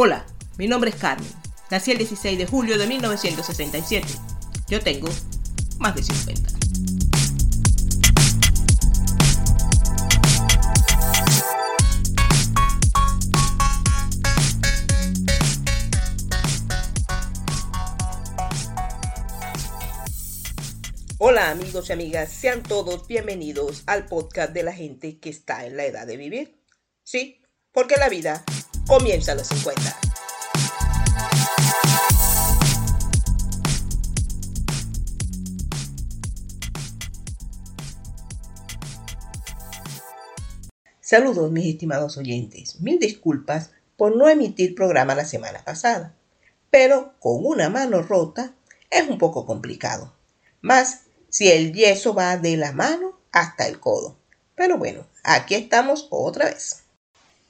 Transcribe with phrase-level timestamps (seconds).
[0.00, 0.24] Hola,
[0.58, 1.28] mi nombre es Carmen.
[1.72, 4.06] Nací el 16 de julio de 1967.
[4.68, 5.08] Yo tengo
[5.80, 6.52] más de 50.
[21.18, 25.76] Hola amigos y amigas, sean todos bienvenidos al podcast de la gente que está en
[25.76, 26.62] la edad de vivir.
[27.02, 27.42] Sí,
[27.72, 28.44] porque la vida
[28.88, 29.82] comienza los 50.
[41.00, 46.14] Saludos mis estimados oyentes, mil disculpas por no emitir programa la semana pasada,
[46.70, 48.54] pero con una mano rota
[48.90, 50.14] es un poco complicado,
[50.62, 54.16] más si el yeso va de la mano hasta el codo.
[54.54, 56.87] Pero bueno, aquí estamos otra vez.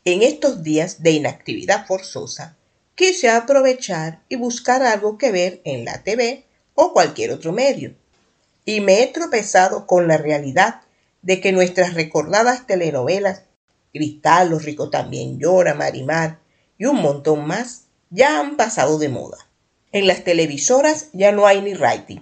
[0.05, 2.57] En estos días de inactividad forzosa,
[2.95, 7.95] quise aprovechar y buscar algo que ver en la TV o cualquier otro medio.
[8.65, 10.83] Y me he tropezado con la realidad
[11.23, 13.43] de que nuestras recordadas telenovelas,
[13.93, 16.39] Cristal, Los ricos también llora, Marimar
[16.79, 19.39] y un montón más, ya han pasado de moda.
[19.93, 22.21] En las televisoras ya no hay ni writing.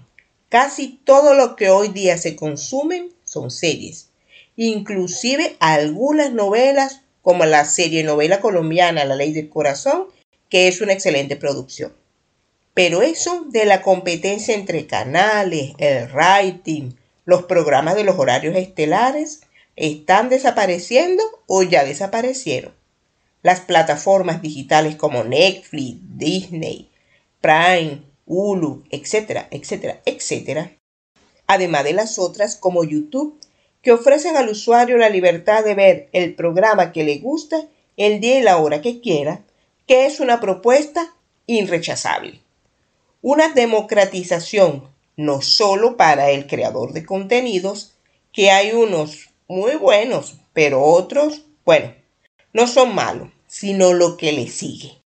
[0.49, 4.11] Casi todo lo que hoy día se consumen son series.
[4.57, 10.05] Inclusive algunas novelas como la serie novela colombiana La Ley del Corazón,
[10.49, 11.93] que es una excelente producción.
[12.73, 16.93] Pero eso de la competencia entre canales, el writing,
[17.25, 19.41] los programas de los horarios estelares,
[19.75, 22.73] están desapareciendo o ya desaparecieron.
[23.43, 26.93] Las plataformas digitales como Netflix, Disney,
[27.41, 30.77] Prime, Hulu, etcétera, etcétera, etcétera.
[31.49, 33.37] Además de las otras como YouTube
[33.87, 38.41] que ofrecen al usuario la libertad de ver el programa que le gusta el día
[38.41, 39.45] y la hora que quiera,
[39.87, 41.15] que es una propuesta
[41.47, 42.41] irrechazable.
[43.23, 47.93] Una democratización no solo para el creador de contenidos,
[48.33, 51.95] que hay unos muy buenos, pero otros, bueno,
[52.53, 55.01] no son malos, sino lo que le sigue.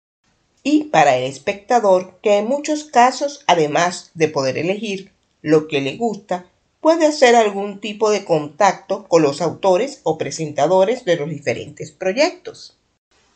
[0.62, 5.10] Y para el espectador, que en muchos casos, además de poder elegir
[5.42, 6.46] lo que le gusta,
[6.80, 12.76] puede hacer algún tipo de contacto con los autores o presentadores de los diferentes proyectos.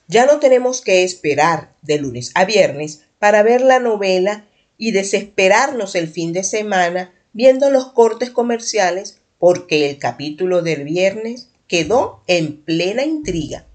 [0.08, 5.94] Ya no tenemos que esperar de lunes a viernes para ver la novela y desesperarnos
[5.94, 12.62] el fin de semana viendo los cortes comerciales porque el capítulo del viernes quedó en
[12.62, 13.66] plena intriga,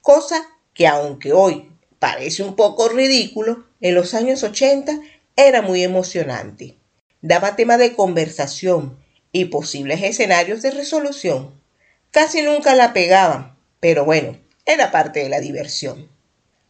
[0.00, 1.68] cosa que aunque hoy
[1.98, 5.00] parece un poco ridículo, en los años 80
[5.36, 6.76] era muy emocionante.
[7.20, 9.01] Daba tema de conversación
[9.32, 11.60] y posibles escenarios de resolución.
[12.10, 16.10] Casi nunca la pegaban, pero bueno, era parte de la diversión.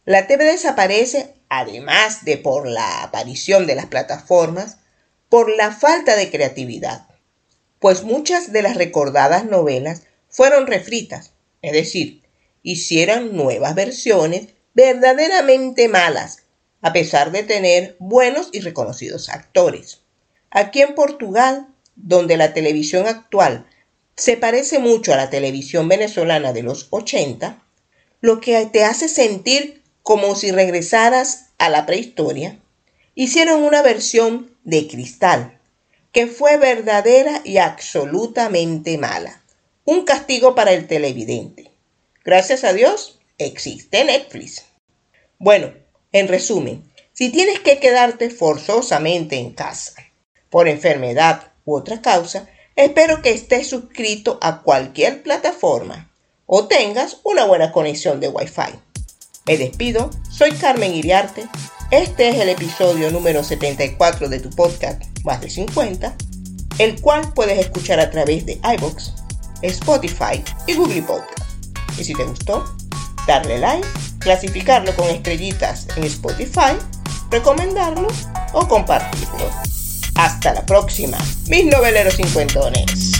[0.05, 4.77] La TV desaparece, además de por la aparición de las plataformas,
[5.29, 7.07] por la falta de creatividad,
[7.79, 12.23] pues muchas de las recordadas novelas fueron refritas, es decir,
[12.61, 16.43] hicieron nuevas versiones verdaderamente malas,
[16.81, 20.01] a pesar de tener buenos y reconocidos actores.
[20.49, 23.65] Aquí en Portugal donde la televisión actual
[24.15, 27.63] se parece mucho a la televisión venezolana de los 80,
[28.21, 32.59] lo que te hace sentir como si regresaras a la prehistoria,
[33.15, 35.59] hicieron una versión de cristal,
[36.11, 39.41] que fue verdadera y absolutamente mala.
[39.85, 41.71] Un castigo para el televidente.
[42.23, 44.65] Gracias a Dios, existe Netflix.
[45.39, 45.73] Bueno,
[46.11, 46.83] en resumen,
[47.13, 49.95] si tienes que quedarte forzosamente en casa
[50.49, 56.09] por enfermedad u otra causa, espero que estés suscrito a cualquier plataforma
[56.45, 58.79] o tengas una buena conexión de Wi-Fi.
[59.45, 61.47] Me despido, soy Carmen Iriarte.
[61.91, 66.15] Este es el episodio número 74 de tu podcast Más de 50,
[66.79, 69.13] el cual puedes escuchar a través de iBox,
[69.61, 71.39] Spotify y Google Podcast.
[71.97, 72.65] Y si te gustó,
[73.27, 73.87] darle like,
[74.19, 76.77] clasificarlo con estrellitas en Spotify,
[77.29, 78.07] recomendarlo
[78.53, 79.72] o compartirlo.
[80.15, 81.17] Hasta la próxima,
[81.47, 83.12] mis noveleros cincuentones.